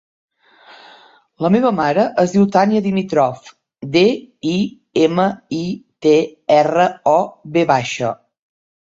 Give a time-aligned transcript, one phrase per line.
[1.45, 3.51] La meva mare es diu Tània Dimitrov:
[3.97, 4.03] de,
[4.53, 4.55] i,
[5.03, 5.27] ema,
[5.59, 5.61] i,
[6.07, 6.15] te,
[6.57, 7.15] erra, o,
[7.59, 8.11] ve baixa.